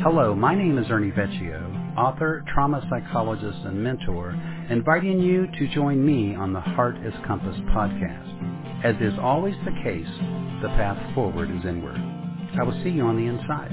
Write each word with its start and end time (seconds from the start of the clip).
Hello, 0.00 0.34
my 0.34 0.52
name 0.56 0.78
is 0.78 0.86
Ernie 0.90 1.12
Vecchio, 1.12 1.96
author, 1.96 2.44
trauma 2.52 2.84
psychologist, 2.90 3.58
and 3.64 3.84
mentor, 3.84 4.30
inviting 4.68 5.20
you 5.20 5.46
to 5.46 5.74
join 5.74 6.04
me 6.04 6.34
on 6.34 6.52
the 6.52 6.60
Heart 6.60 6.96
is 7.06 7.12
Compass 7.24 7.54
podcast. 7.70 8.84
As 8.84 8.96
is 9.00 9.16
always 9.20 9.54
the 9.64 9.70
case, 9.84 10.08
the 10.60 10.68
path 10.76 11.14
forward 11.14 11.50
is 11.50 11.64
inward. 11.64 11.98
I 12.58 12.64
will 12.64 12.82
see 12.82 12.90
you 12.90 13.02
on 13.02 13.16
the 13.16 13.26
inside. 13.30 13.70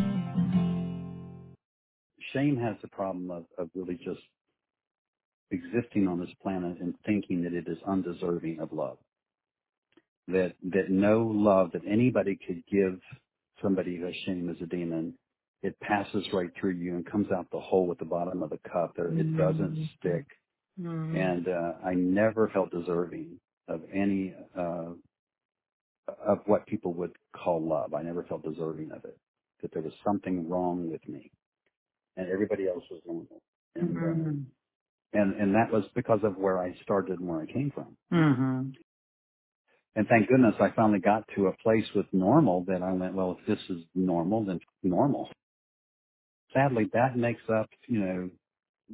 Shame 2.34 2.58
has 2.58 2.76
the 2.84 2.90
problem 2.90 3.32
of, 3.32 3.46
of 3.58 3.70
really 3.74 3.96
just 3.96 4.22
existing 5.50 6.08
on 6.08 6.20
this 6.20 6.30
planet 6.44 6.80
and 6.80 6.94
thinking 7.08 7.42
that 7.44 7.54
it 7.54 7.68
is 7.68 7.78
undeserving 7.88 8.60
of 8.60 8.72
love. 8.72 8.98
That 10.28 10.54
that 10.72 10.92
no 10.92 11.22
love 11.34 11.72
that 11.72 11.82
anybody 11.90 12.38
could 12.46 12.62
give 12.72 13.00
somebody 13.64 13.96
who 13.96 14.06
has 14.06 14.16
shame 14.26 14.50
as 14.50 14.58
a 14.62 14.68
demon 14.68 15.16
it 15.64 15.80
passes 15.82 16.26
right 16.34 16.52
through 16.60 16.76
you 16.76 16.96
and 16.96 17.06
comes 17.12 17.28
out 17.32 17.48
the 17.52 17.60
hole 17.60 17.92
at 17.92 18.00
the 18.00 18.06
bottom 18.06 18.44
of 18.44 18.52
the 18.52 18.60
cup. 18.72 18.94
There, 18.96 19.08
it 19.10 19.38
doesn't 19.38 19.76
Mm. 19.76 19.90
stick. 20.00 20.28
Mm. 20.80 21.16
And 21.16 21.48
uh, 21.50 21.74
I 21.86 21.96
never 21.96 22.50
felt 22.50 22.72
deserving 22.72 23.40
of 23.68 23.82
any 23.94 24.36
uh, 24.58 24.94
of 26.08 26.40
what 26.48 26.68
people 26.68 26.94
would 26.96 27.14
call 27.36 27.62
love. 27.68 27.94
I 27.94 28.04
never 28.04 28.24
felt 28.24 28.44
deserving 28.44 28.92
of 28.92 29.06
it. 29.06 29.20
That 29.62 29.74
there 29.74 29.84
was 29.84 29.94
something 30.06 30.50
wrong 30.50 30.92
with 30.92 31.08
me, 31.08 31.32
and 32.18 32.30
everybody 32.30 32.68
else 32.68 32.84
was 32.92 33.02
normal. 33.06 33.42
And 33.76 34.04
uh, 34.04 34.16
Mhm. 34.16 34.46
and 35.14 35.36
and 35.42 35.56
that 35.56 35.72
was 35.72 35.86
because 35.96 36.22
of 36.24 36.38
where 36.38 36.60
I 36.64 36.76
started 36.84 37.20
and 37.20 37.30
where 37.30 37.42
I 37.42 37.48
came 37.48 37.72
from. 37.76 37.98
Mhm. 38.12 38.78
And 39.96 40.08
thank 40.10 40.30
goodness 40.30 40.56
I 40.62 40.72
finally 40.76 41.02
got 41.02 41.28
to 41.36 41.48
a 41.48 41.58
place 41.64 41.86
with 41.96 42.08
normal 42.14 42.66
that 42.66 42.84
I 42.84 42.94
went, 42.94 43.16
well, 43.16 43.38
if 43.40 43.48
this 43.48 43.60
is 43.78 43.84
normal, 43.96 44.46
then 44.46 44.62
normal. 44.84 45.30
Sadly, 46.54 46.90
that 46.94 47.16
makes 47.18 47.42
up, 47.50 47.70
you 47.88 48.00
know, 48.00 48.30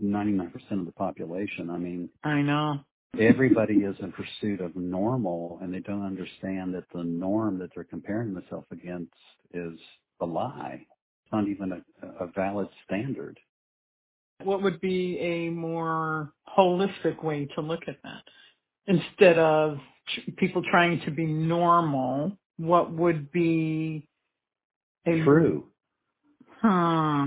99% 0.04 0.54
of 0.72 0.86
the 0.86 0.92
population. 0.92 1.70
I 1.70 1.78
mean, 1.78 2.10
I 2.24 2.42
know. 2.42 2.80
everybody 3.20 3.76
is 3.76 3.96
in 4.02 4.12
pursuit 4.12 4.60
of 4.60 4.76
normal 4.76 5.60
and 5.62 5.74
they 5.74 5.80
don't 5.80 6.06
understand 6.06 6.74
that 6.76 6.84
the 6.94 7.04
norm 7.04 7.60
that 7.60 7.70
they're 7.74 7.86
comparing 7.86 8.34
themselves 8.34 8.68
against 8.72 9.14
is 9.54 9.80
a 10.20 10.26
lie. 10.26 10.82
It's 11.24 11.32
not 11.32 11.48
even 11.48 11.72
a, 11.72 12.26
a 12.26 12.28
valid 12.36 12.68
standard. 12.86 13.40
What 14.44 14.62
would 14.64 14.82
be 14.82 15.18
a 15.20 15.50
more 15.50 16.34
holistic 16.58 17.24
way 17.24 17.48
to 17.56 17.62
look 17.62 17.82
at 17.88 17.98
that? 18.04 18.24
Instead 18.88 19.40
of 19.40 19.78
tr- 20.14 20.32
people 20.38 20.62
trying 20.70 21.00
to 21.06 21.12
be 21.12 21.26
normal, 21.26 22.38
what 22.58 22.92
would 22.92 23.32
be 23.32 24.08
a 25.08 25.24
True. 25.24 25.68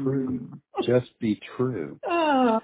True. 0.03 0.49
Just 0.85 1.19
be 1.21 1.41
true. 1.57 1.99
Ah. 2.09 2.61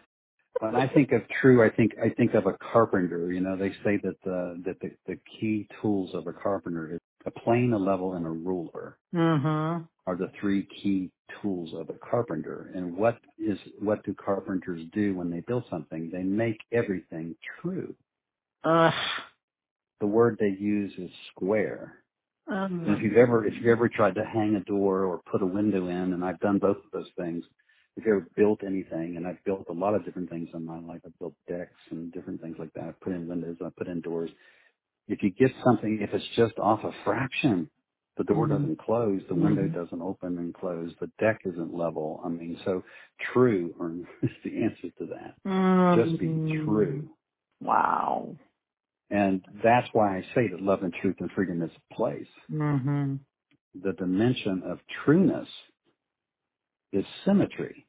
When 0.61 0.77
I 0.77 0.87
think 0.87 1.11
of 1.11 1.23
true, 1.41 1.65
I 1.65 1.69
think 1.69 1.93
I 2.01 2.11
think 2.11 2.35
of 2.35 2.47
a 2.47 2.57
carpenter. 2.73 3.33
You 3.33 3.41
know, 3.41 3.57
they 3.57 3.71
say 3.83 3.99
that 4.05 4.15
the 4.25 4.63
that 4.65 4.79
the, 4.81 4.93
the 5.07 5.19
key 5.41 5.67
tools 5.83 6.11
of 6.15 6.29
a 6.29 6.33
carpenter 6.33 6.95
is 6.95 7.01
a 7.27 7.31
plane, 7.33 7.73
a 7.73 7.79
level, 7.79 8.15
and 8.15 8.25
a 8.25 8.31
ruler. 8.31 8.97
mm-hmm. 9.15 9.83
are 10.07 10.17
the 10.17 10.31
three 10.41 10.67
key 10.81 11.11
tools 11.43 11.71
of 11.75 11.89
a 11.91 11.99
carpenter. 12.09 12.71
And 12.75 12.97
what 12.97 13.19
is 13.37 13.59
what 13.81 14.05
do 14.05 14.15
carpenters 14.15 14.83
do 14.93 15.17
when 15.17 15.29
they 15.31 15.41
build 15.41 15.65
something? 15.69 16.09
They 16.13 16.23
make 16.23 16.61
everything 16.73 17.35
true. 17.61 17.95
Ugh. 18.63 18.93
The 20.01 20.07
word 20.07 20.37
they 20.39 20.57
use 20.59 20.93
is 20.99 21.11
square. 21.35 21.95
And 22.49 22.97
if 22.97 22.99
Um, 22.99 23.03
you've 23.05 23.17
ever 23.19 23.47
if 23.47 23.55
you've 23.55 23.67
ever 23.67 23.89
tried 23.89 24.15
to 24.17 24.25
hang 24.25 24.57
a 24.57 24.61
door 24.65 25.05
or 25.05 25.23
put 25.31 25.43
a 25.43 25.47
window 25.47 25.89
in, 25.89 26.13
and 26.15 26.25
I've 26.25 26.41
done 26.41 26.59
both 26.59 26.79
of 26.79 26.91
those 26.93 27.11
things, 27.19 27.45
if 27.97 28.05
you've 28.07 28.17
ever 28.17 28.29
built 28.37 28.61
anything, 28.65 29.17
and 29.17 29.27
I've 29.27 29.43
built 29.45 29.67
a 29.71 29.73
lot 29.75 29.95
of 29.95 30.05
different 30.05 30.31
things 30.31 30.49
in 30.55 30.65
my 30.67 30.81
life, 30.81 31.03
I've 31.07 31.19
built 31.19 31.35
decks 31.49 31.75
and 31.91 32.13
different 32.13 32.43
things 32.43 32.57
like 32.59 32.73
that. 32.75 32.85
I've 32.85 33.01
put 33.01 33.15
in 33.15 33.29
windows, 33.29 33.59
I've 33.65 33.77
put 33.77 33.89
in 33.89 34.01
doors. 34.03 34.31
If 35.09 35.23
you 35.23 35.31
get 35.33 35.53
something, 35.65 36.01
if 36.03 36.15
it's 36.15 36.27
just 36.37 36.59
off 36.59 36.85
a 36.85 36.93
fraction, 37.05 37.71
the 38.19 38.25
door 38.25 38.47
Mhm. 38.47 38.51
doesn't 38.51 38.79
close, 38.81 39.23
the 39.29 39.35
window 39.37 39.69
Mhm. 39.69 39.75
doesn't 39.75 40.03
open 40.03 40.39
and 40.39 40.55
close, 40.55 40.95
the 41.01 41.09
deck 41.19 41.43
isn't 41.47 41.75
level. 41.75 42.21
I 42.25 42.29
mean, 42.29 42.59
so 42.65 42.85
true 43.33 43.75
or 43.81 43.91
is 44.23 44.31
the 44.45 44.65
answer 44.65 44.91
to 44.99 45.07
that. 45.07 45.37
Just 45.95 46.19
be 46.19 46.27
Mm. 46.29 46.65
true. 46.65 47.11
Wow. 47.61 48.37
And 49.15 49.43
that's 49.65 49.89
why 49.95 50.19
I 50.19 50.23
say 50.35 50.49
that 50.51 50.63
love 50.63 50.85
and 50.85 50.95
truth 51.03 51.17
and 51.21 51.31
freedom 51.33 51.63
is 51.63 51.71
a 51.91 51.95
place. 51.95 52.29
Mhm. 52.51 53.21
The 53.83 53.93
dimension 53.95 54.63
of 54.65 54.81
trueness 55.05 55.49
is 56.93 57.07
symmetry. 57.25 57.87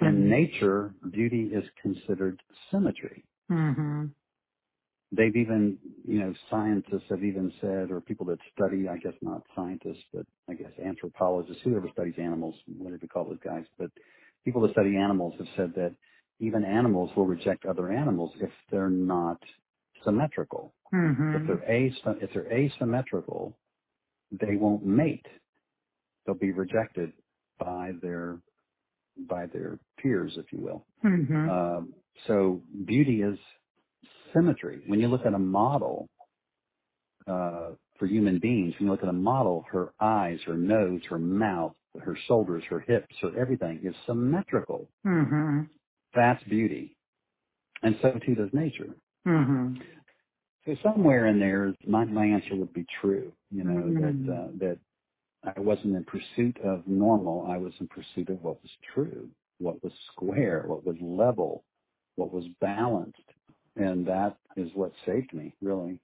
In 0.00 0.28
Mhm. 0.28 0.30
nature, 0.30 0.94
beauty 1.12 1.46
is 1.54 1.64
considered 1.82 2.42
symmetry. 2.70 3.24
Mhm. 3.50 4.14
they've 5.12 5.36
even, 5.36 5.78
you 6.06 6.20
know, 6.20 6.34
scientists 6.50 7.04
have 7.10 7.24
even 7.24 7.52
said, 7.62 7.90
or 7.90 8.02
people 8.02 8.26
that 8.26 8.38
study, 8.54 8.88
I 8.88 8.98
guess 8.98 9.14
not 9.22 9.42
scientists, 9.56 10.04
but 10.12 10.26
I 10.50 10.54
guess 10.54 10.72
anthropologists, 10.84 11.62
whoever 11.64 11.88
studies 11.92 12.16
animals, 12.18 12.56
whatever 12.78 13.00
you 13.02 13.08
call 13.08 13.26
those 13.26 13.40
guys, 13.44 13.64
but 13.78 13.90
people 14.44 14.62
that 14.62 14.72
study 14.72 14.96
animals 14.96 15.34
have 15.38 15.48
said 15.56 15.74
that 15.76 15.94
even 16.40 16.64
animals 16.64 17.10
will 17.16 17.26
reject 17.26 17.66
other 17.66 17.90
animals 17.92 18.32
if 18.40 18.50
they're 18.70 18.90
not 18.90 19.40
symmetrical. 20.04 20.74
If 21.32 21.42
Mhm. 21.42 21.46
they're 21.46 21.64
if 22.22 22.34
they're 22.34 22.52
asymmetrical, 22.52 23.58
they 24.32 24.56
won't 24.56 24.86
mate. 24.86 25.26
They'll 26.26 26.36
be 26.36 26.52
rejected 26.52 27.12
by 27.58 27.92
their 28.02 28.40
by 29.18 29.46
their 29.46 29.78
peers, 29.98 30.34
if 30.38 30.52
you 30.52 30.60
will. 30.60 30.86
Mhm. 31.04 31.48
Um, 31.50 31.94
so 32.26 32.62
beauty 32.86 33.22
is 33.22 33.38
symmetry. 34.34 34.82
When 34.86 35.00
you 35.00 35.08
look 35.08 35.26
at 35.26 35.34
a 35.34 35.38
model 35.40 36.08
uh, 37.26 37.72
for 37.98 38.06
human 38.06 38.38
beings, 38.40 38.74
when 38.78 38.86
you 38.86 38.92
look 38.92 39.02
at 39.02 39.08
a 39.08 39.12
model, 39.14 39.64
her 39.72 39.92
eyes, 40.00 40.40
her 40.46 40.56
nose, 40.56 41.02
her 41.10 41.18
mouth, 41.18 41.74
her 42.00 42.16
shoulders, 42.26 42.64
her 42.70 42.80
hips, 42.80 43.14
her 43.22 43.38
everything 43.38 43.80
is 43.84 43.94
symmetrical. 44.06 44.88
Mhm. 45.06 45.70
That's 46.14 46.42
beauty, 46.44 46.96
and 47.82 47.96
so 48.02 48.12
too 48.26 48.34
does 48.36 48.50
nature. 48.52 48.94
Mhm. 49.26 49.82
So 50.66 50.76
somewhere 50.82 51.26
in 51.26 51.40
there, 51.40 51.74
my, 51.86 52.04
my 52.04 52.26
answer 52.26 52.56
would 52.56 52.72
be 52.72 52.86
true. 53.00 53.32
You 53.50 53.64
know 53.64 53.90
Mhm. 53.90 54.26
that 54.26 54.32
uh, 54.32 54.48
that 54.60 54.78
I 55.44 55.60
wasn't 55.60 55.96
in 55.96 56.04
pursuit 56.04 56.58
of 56.64 56.86
normal. 56.86 57.46
I 57.48 57.58
was 57.58 57.72
in 57.80 57.88
pursuit 57.88 58.30
of 58.30 58.42
what 58.42 58.62
was 58.62 58.72
true, 58.94 59.30
what 59.58 59.82
was 59.82 59.92
square, 60.12 60.64
what 60.66 60.84
was 60.84 60.96
level, 61.00 61.64
what 62.16 62.32
was 62.32 62.46
balanced. 62.60 63.18
And 63.76 64.06
that 64.06 64.36
is 64.56 64.70
what 64.74 64.92
saved 65.06 65.32
me, 65.34 65.54
really. 65.62 66.00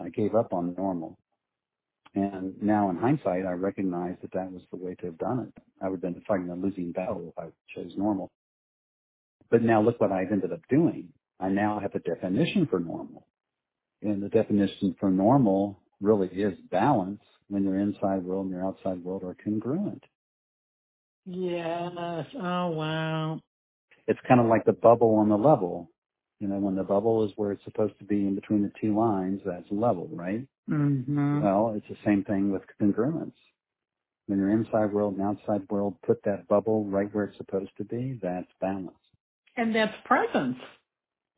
I 0.00 0.10
gave 0.10 0.34
up 0.34 0.52
on 0.52 0.74
normal. 0.76 1.18
And 2.14 2.60
now 2.62 2.90
in 2.90 2.96
hindsight, 2.96 3.46
I 3.46 3.52
recognize 3.52 4.16
that 4.22 4.32
that 4.32 4.50
was 4.52 4.62
the 4.70 4.76
way 4.76 4.94
to 4.96 5.06
have 5.06 5.18
done 5.18 5.40
it. 5.40 5.62
I 5.82 5.88
would 5.88 6.02
have 6.02 6.14
been 6.14 6.22
fighting 6.28 6.50
a 6.50 6.54
losing 6.56 6.92
battle 6.92 7.28
if 7.28 7.38
I 7.38 7.50
chose 7.74 7.92
normal. 7.96 8.30
But 9.50 9.62
now 9.62 9.82
look 9.82 10.00
what 10.00 10.12
I've 10.12 10.32
ended 10.32 10.52
up 10.52 10.62
doing. 10.68 11.12
I 11.40 11.48
now 11.48 11.80
have 11.80 11.94
a 11.94 11.98
definition 11.98 12.66
for 12.70 12.80
normal. 12.80 13.26
And 14.02 14.22
the 14.22 14.28
definition 14.28 14.94
for 15.00 15.10
normal 15.10 15.80
really 16.00 16.28
is 16.28 16.58
balance 16.70 17.20
when 17.48 17.64
your 17.64 17.78
inside 17.78 18.22
world 18.22 18.46
and 18.46 18.54
your 18.54 18.66
outside 18.66 19.02
world 19.02 19.24
are 19.24 19.36
congruent. 19.42 20.04
Yes. 21.26 22.26
Oh 22.36 22.68
wow. 22.70 23.40
It's 24.06 24.20
kind 24.28 24.40
of 24.40 24.46
like 24.46 24.64
the 24.64 24.72
bubble 24.72 25.14
on 25.16 25.28
the 25.30 25.36
level. 25.36 25.90
You 26.40 26.48
know, 26.48 26.58
when 26.58 26.74
the 26.76 26.82
bubble 26.82 27.24
is 27.24 27.32
where 27.36 27.52
it's 27.52 27.64
supposed 27.64 27.98
to 28.00 28.04
be 28.04 28.16
in 28.16 28.34
between 28.34 28.62
the 28.62 28.72
two 28.80 28.94
lines, 28.98 29.40
that's 29.46 29.64
level, 29.70 30.08
right? 30.12 30.46
Mm-hmm. 30.68 31.42
Well, 31.42 31.74
it's 31.76 31.88
the 31.88 31.96
same 32.04 32.24
thing 32.24 32.52
with 32.52 32.62
congruence. 32.80 33.32
When 34.26 34.38
your 34.38 34.50
inside 34.50 34.92
world 34.92 35.16
and 35.16 35.22
outside 35.22 35.68
world 35.70 35.96
put 36.06 36.22
that 36.24 36.48
bubble 36.48 36.84
right 36.86 37.08
where 37.14 37.24
it's 37.24 37.36
supposed 37.36 37.70
to 37.78 37.84
be, 37.84 38.18
that's 38.22 38.48
balance. 38.60 38.90
And 39.56 39.74
that's 39.74 39.94
presence. 40.04 40.56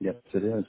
Yes, 0.01 0.17
it 0.35 0.45
is. 0.45 0.65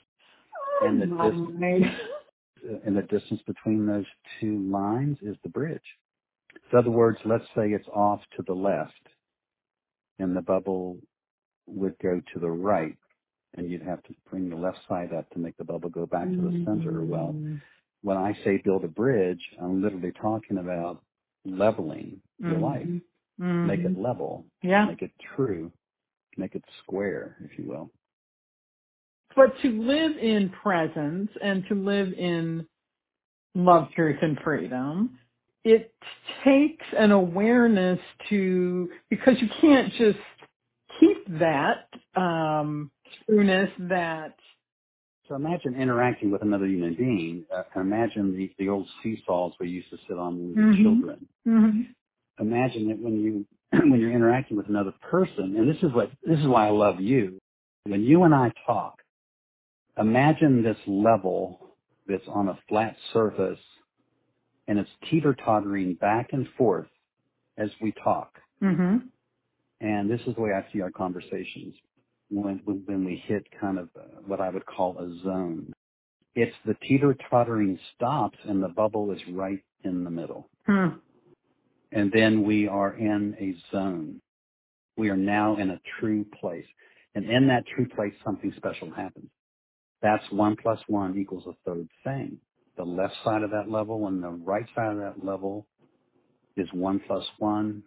And 0.82 1.02
the 1.02 1.06
Oh, 1.20 1.30
distance, 1.30 1.60
my. 1.60 2.80
and 2.86 2.96
the 2.96 3.02
distance 3.02 3.42
between 3.46 3.86
those 3.86 4.06
two 4.40 4.58
lines 4.70 5.18
is 5.22 5.36
the 5.42 5.48
bridge. 5.50 5.98
In 6.72 6.78
other 6.78 6.90
words, 6.90 7.18
let's 7.24 7.44
say 7.56 7.70
it's 7.72 7.88
off 7.88 8.20
to 8.36 8.42
the 8.42 8.54
left 8.54 9.08
and 10.18 10.36
the 10.36 10.42
bubble 10.42 10.98
would 11.66 11.98
go 12.00 12.20
to 12.32 12.38
the 12.40 12.50
right 12.50 12.96
and 13.54 13.70
you'd 13.70 13.82
have 13.82 14.02
to 14.04 14.14
bring 14.30 14.48
the 14.50 14.56
left 14.56 14.78
side 14.88 15.12
up 15.12 15.28
to 15.30 15.38
make 15.38 15.56
the 15.56 15.64
bubble 15.64 15.90
go 15.90 16.06
back 16.06 16.28
to 16.30 16.42
the 16.42 16.52
center. 16.64 17.04
Well, 17.04 17.32
Mhm. 17.34 17.60
when 18.02 18.16
I 18.16 18.34
say 18.44 18.58
build 18.58 18.84
a 18.84 18.88
bridge, 18.88 19.42
I'm 19.60 19.82
literally 19.82 20.12
talking 20.12 20.58
about 20.58 21.02
leveling 21.44 22.22
your 22.38 22.58
life. 22.60 22.82
Mhm. 23.38 23.64
Make 23.66 23.80
it 23.80 23.96
Mhm. 23.96 24.02
level, 24.02 24.46
Yeah. 24.62 24.86
make 24.86 25.02
it 25.02 25.12
true, 25.36 25.72
make 26.36 26.54
it 26.54 26.64
square, 26.82 27.36
if 27.40 27.58
you 27.58 27.64
will. 27.66 27.90
But 29.36 29.52
to 29.62 29.82
live 29.82 30.16
in 30.18 30.50
presence 30.62 31.30
and 31.42 31.64
to 31.68 31.74
live 31.74 32.12
in 32.14 32.66
love, 33.54 33.88
truth, 33.94 34.18
and 34.22 34.38
freedom, 34.42 35.18
it 35.64 35.92
takes 36.44 36.86
an 36.96 37.10
awareness 37.12 38.00
to 38.30 38.88
because 39.10 39.34
you 39.40 39.48
can't 39.60 39.92
just 39.94 40.18
keep 41.00 41.38
that 41.38 41.88
um, 42.16 42.90
trueness 43.26 43.70
that. 43.80 44.34
So 45.28 45.34
imagine 45.34 45.74
interacting 45.80 46.30
with 46.30 46.42
another 46.42 46.66
human 46.66 46.94
being. 46.94 47.44
Uh, 47.54 47.62
imagine 47.78 48.34
the, 48.34 48.50
the 48.58 48.70
old 48.70 48.86
seesaws 49.02 49.52
we 49.60 49.68
used 49.68 49.90
to 49.90 49.98
sit 50.08 50.16
on 50.18 50.38
when 50.38 50.48
we 50.48 50.54
were 50.54 50.72
Mhm. 50.72 50.82
children. 50.82 51.28
Mm-hmm. 51.46 51.80
Imagine 52.40 52.88
that 52.88 52.98
when 52.98 53.20
you 53.22 53.44
when 53.90 54.00
you're 54.00 54.12
interacting 54.12 54.56
with 54.56 54.68
another 54.68 54.94
person, 55.02 55.56
and 55.56 55.68
this 55.68 55.82
is 55.82 55.92
what 55.92 56.10
this 56.24 56.38
is 56.38 56.46
why 56.46 56.66
I 56.66 56.70
love 56.70 57.00
you. 57.00 57.38
When 57.84 58.02
you 58.02 58.22
and 58.24 58.34
I 58.34 58.52
talk, 58.66 59.02
imagine 59.98 60.62
this 60.62 60.78
level 60.86 61.74
that's 62.06 62.26
on 62.28 62.48
a 62.48 62.58
flat 62.68 62.96
surface, 63.12 63.58
and 64.66 64.78
it's 64.78 64.90
teeter 65.10 65.34
tottering 65.34 65.94
back 65.94 66.30
and 66.32 66.46
forth 66.56 66.88
as 67.56 67.70
we 67.80 67.92
talk. 68.02 68.32
Mm-hmm. 68.62 68.98
And 69.80 70.10
this 70.10 70.20
is 70.26 70.34
the 70.34 70.40
way 70.40 70.50
I 70.52 70.64
see 70.72 70.80
our 70.80 70.90
conversations 70.90 71.74
when, 72.30 72.60
when, 72.64 73.04
we 73.04 73.22
hit 73.26 73.46
kind 73.60 73.78
of 73.78 73.88
uh, 73.96 74.20
what 74.26 74.40
I 74.40 74.48
would 74.48 74.66
call 74.66 74.98
a 74.98 75.22
zone. 75.22 75.72
It's 76.34 76.54
the 76.66 76.74
teeter 76.86 77.16
tottering 77.30 77.78
stops 77.94 78.38
and 78.46 78.62
the 78.62 78.68
bubble 78.68 79.10
is 79.12 79.20
right 79.32 79.62
in 79.84 80.04
the 80.04 80.10
middle. 80.10 80.48
Hmm. 80.66 80.88
And 81.92 82.12
then 82.12 82.44
we 82.44 82.68
are 82.68 82.94
in 82.94 83.34
a 83.40 83.56
zone. 83.74 84.20
We 84.96 85.08
are 85.08 85.16
now 85.16 85.56
in 85.56 85.70
a 85.70 85.80
true 86.00 86.26
place. 86.40 86.66
And 87.14 87.24
in 87.30 87.48
that 87.48 87.64
true 87.74 87.88
place, 87.88 88.12
something 88.24 88.52
special 88.56 88.90
happens. 88.90 89.30
That's 90.02 90.24
one 90.30 90.56
plus 90.56 90.80
one 90.88 91.18
equals 91.18 91.44
a 91.46 91.54
third 91.68 91.88
thing. 92.04 92.38
The 92.76 92.84
left 92.84 93.14
side 93.24 93.42
of 93.42 93.50
that 93.50 93.70
level 93.70 94.06
and 94.06 94.22
the 94.22 94.28
right 94.30 94.66
side 94.74 94.92
of 94.92 94.98
that 94.98 95.24
level 95.24 95.66
is 96.56 96.68
one 96.72 97.00
plus 97.06 97.24
one 97.38 97.82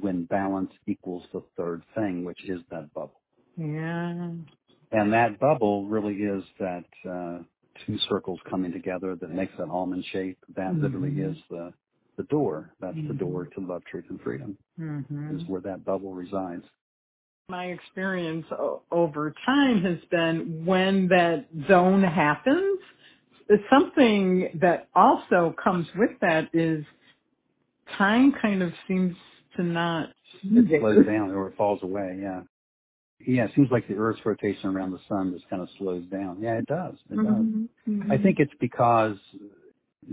when 0.00 0.24
balance 0.24 0.72
equals 0.86 1.24
the 1.32 1.42
third 1.56 1.82
thing, 1.94 2.24
which 2.24 2.44
is 2.48 2.60
that 2.70 2.92
bubble. 2.94 3.20
Yeah. 3.56 4.30
And 4.92 5.12
that 5.12 5.38
bubble 5.40 5.86
really 5.86 6.14
is 6.16 6.44
that 6.58 6.84
uh, 7.08 7.42
two 7.86 7.98
circles 8.08 8.40
coming 8.50 8.72
together 8.72 9.16
that 9.20 9.30
makes 9.30 9.52
that 9.58 9.68
almond 9.68 10.04
shape. 10.12 10.38
That 10.56 10.74
literally 10.76 11.10
Mhm. 11.12 11.32
is 11.32 11.38
the 11.50 11.72
the 12.16 12.24
door. 12.24 12.74
That's 12.80 12.96
the 12.96 13.14
Mhm. 13.14 13.18
door 13.20 13.46
to 13.46 13.60
love, 13.60 13.84
truth, 13.84 14.06
and 14.10 14.20
freedom. 14.20 14.58
Mm-hmm. 14.78 15.36
Is 15.36 15.46
where 15.48 15.60
that 15.60 15.84
bubble 15.84 16.14
resides. 16.14 16.64
My 17.50 17.66
experience 17.66 18.44
o- 18.52 18.82
over 18.90 19.32
time 19.46 19.82
has 19.82 19.98
been 20.10 20.64
when 20.66 21.08
that 21.08 21.46
zone 21.66 22.02
happens, 22.02 22.78
something 23.70 24.50
that 24.60 24.88
also 24.94 25.54
comes 25.62 25.86
with 25.96 26.10
that 26.20 26.50
is 26.52 26.84
time 27.96 28.32
kind 28.42 28.62
of 28.62 28.72
seems 28.86 29.16
to 29.56 29.62
not 29.62 30.10
It 30.42 30.80
slows 30.82 31.06
down 31.06 31.30
or 31.30 31.48
it 31.48 31.56
falls 31.56 31.82
away. 31.82 32.18
Yeah. 32.20 32.42
Yeah. 33.26 33.44
It 33.46 33.52
seems 33.56 33.70
like 33.70 33.88
the 33.88 33.94
Earth's 33.96 34.20
rotation 34.26 34.68
around 34.70 34.92
the 34.92 35.00
sun 35.08 35.32
just 35.32 35.48
kind 35.48 35.62
of 35.62 35.68
slows 35.78 36.04
down. 36.06 36.38
Yeah, 36.40 36.58
it 36.58 36.66
does. 36.66 36.96
It 37.10 37.16
does. 37.16 37.24
Mhm. 37.26 37.68
Mhm. 37.88 38.12
I 38.12 38.18
think 38.18 38.40
it's 38.40 38.54
because 38.60 39.16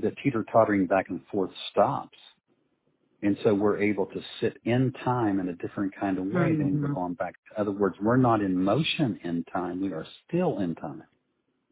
the 0.02 0.12
teeter 0.24 0.44
tottering 0.52 0.88
back 0.88 1.10
and 1.10 1.22
forth 1.28 1.52
stops. 1.72 2.18
And 3.26 3.38
so 3.44 3.54
we're 3.56 3.80
able 3.80 4.06
to 4.08 4.22
sit 4.40 4.58
in 4.66 4.94
time 5.04 5.40
in 5.40 5.50
a 5.50 5.54
different 5.56 5.94
kind 5.96 6.18
of 6.20 6.26
way 6.26 6.56
than 6.56 6.82
we're 6.82 6.90
Mhm. 6.90 6.96
going 6.96 7.14
back. 7.16 7.36
In 7.58 7.62
other 7.62 7.72
words, 7.72 8.00
we're 8.02 8.18
not 8.18 8.42
in 8.42 8.56
motion 8.64 9.18
in 9.24 9.44
time. 9.46 9.82
We 9.82 9.94
are 9.94 10.06
still 10.28 10.60
in 10.60 10.76
time. 10.76 11.00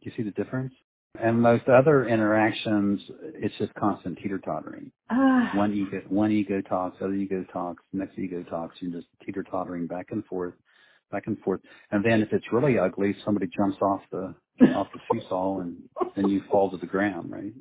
Do 0.02 0.10
you 0.10 0.12
see 0.18 0.24
the 0.24 0.32
difference? 0.32 0.74
And 1.20 1.42
most 1.42 1.70
other 1.70 2.06
interactions, 2.08 3.08
it's 3.36 3.56
just 3.60 3.74
constant 3.76 4.18
teeter 4.18 4.40
tottering. 4.40 4.92
Ah. 5.12 5.52
One 5.56 5.74
ego, 5.74 6.02
one 6.10 6.32
ego 6.32 6.62
talks, 6.62 7.00
other 7.02 7.14
ego 7.14 7.44
talks, 7.54 7.84
next 7.94 8.18
ego 8.18 8.44
talks. 8.44 8.82
You're 8.82 8.92
just 8.92 9.08
teeter 9.22 9.44
tottering 9.44 9.86
back 9.88 10.12
and 10.12 10.26
forth, 10.26 10.56
back 11.12 11.28
and 11.28 11.40
forth. 11.42 11.62
And 11.92 12.04
then 12.04 12.24
if 12.24 12.34
it's 12.34 12.52
really 12.52 12.80
ugly, 12.80 13.14
somebody 13.24 13.48
jumps 13.48 13.78
off 13.82 14.02
the 14.12 14.34
off 14.76 14.92
the 14.94 15.00
seesaw 15.12 15.60
and 15.60 15.88
then 16.16 16.30
you 16.30 16.42
fall 16.52 16.72
to 16.72 16.78
the 16.78 16.88
ground, 16.88 17.32
right? 17.32 17.54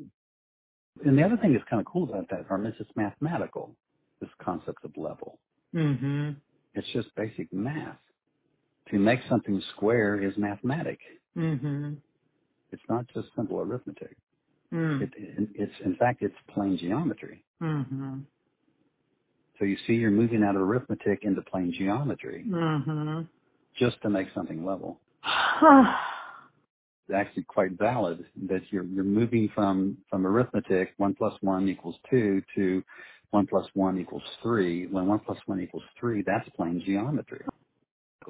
And 1.04 1.18
the 1.18 1.24
other 1.24 1.36
thing 1.38 1.52
that's 1.52 1.64
kind 1.68 1.80
of 1.80 1.86
cool 1.86 2.04
about 2.04 2.28
that, 2.30 2.46
Harm, 2.46 2.66
is 2.66 2.74
it's 2.80 2.94
mathematical. 2.96 3.76
This 4.22 4.30
concept 4.40 4.84
of 4.84 4.96
level. 4.96 5.40
Mhm. 5.74 6.36
It's 6.74 6.86
just 6.92 7.12
basic 7.16 7.52
math. 7.52 7.98
To 8.90 8.98
make 9.00 9.20
something 9.28 9.60
square 9.74 10.20
is 10.22 10.36
mathematic. 10.38 11.00
Mhm. 11.36 11.96
It's 12.70 12.82
not 12.88 13.08
just 13.08 13.34
simple 13.34 13.60
arithmetic. 13.60 14.16
Mm. 14.72 15.02
It, 15.02 15.12
it, 15.16 15.48
it's 15.56 15.80
in 15.84 15.96
fact 15.96 16.22
it's 16.22 16.36
plane 16.54 16.76
geometry. 16.78 17.42
Mhm. 17.60 18.24
So 19.58 19.64
you 19.64 19.76
see, 19.86 19.94
you're 19.94 20.10
moving 20.12 20.44
out 20.44 20.54
of 20.54 20.62
arithmetic 20.62 21.24
into 21.24 21.42
plane 21.42 21.72
geometry 21.72 22.44
Mhm. 22.48 23.28
just 23.74 24.00
to 24.02 24.08
make 24.10 24.30
something 24.30 24.64
level. 24.64 25.00
It's 27.08 27.16
actually 27.16 27.42
quite 27.42 27.72
valid 27.72 28.24
that 28.48 28.62
you're 28.72 28.84
you're 28.84 29.02
moving 29.04 29.48
from 29.48 29.98
from 30.08 30.24
arithmetic 30.24 30.94
one 30.98 31.14
plus 31.14 31.34
one 31.42 31.68
equals 31.68 31.98
two 32.08 32.40
to 32.54 32.82
one 33.32 33.46
plus 33.46 33.66
one 33.74 33.98
equals 33.98 34.22
three. 34.42 34.86
When 34.86 35.06
one 35.06 35.18
plus 35.18 35.38
one 35.46 35.60
equals 35.60 35.82
three, 35.98 36.22
that's 36.24 36.48
plane 36.50 36.82
geometry. 36.86 37.44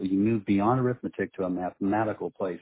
You 0.00 0.16
move 0.16 0.46
beyond 0.46 0.80
arithmetic 0.80 1.34
to 1.34 1.44
a 1.44 1.50
mathematical 1.50 2.30
place. 2.30 2.60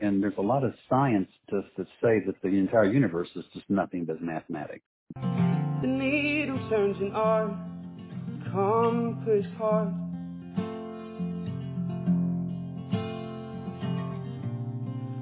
And 0.00 0.22
there's 0.22 0.34
a 0.38 0.42
lot 0.42 0.64
of 0.64 0.72
science 0.88 1.28
to, 1.50 1.62
to 1.76 1.84
say 2.02 2.20
that 2.26 2.34
the 2.42 2.48
entire 2.48 2.90
universe 2.90 3.28
is 3.36 3.44
just 3.52 3.68
nothing 3.68 4.04
but 4.06 4.22
mathematics. 4.22 4.84
The 5.14 5.86
needle 5.86 6.58
turns 6.70 6.96
an 7.00 7.12
art, 7.14 7.52
compass 8.52 9.46
heart. 9.58 9.92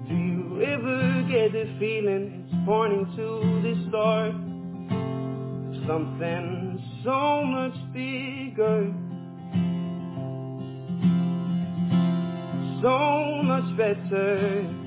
Do 0.08 0.14
you 0.14 0.62
ever 0.62 1.26
get 1.28 1.52
the 1.52 1.76
feeling 1.80 2.46
it's 2.46 2.64
pointing 2.64 3.06
to 3.16 3.62
the 3.62 3.88
start? 3.88 4.47
Something 5.88 6.84
so 7.02 7.42
much 7.44 7.72
bigger, 7.94 8.92
so 12.82 13.42
much 13.42 13.74
better. 13.78 14.77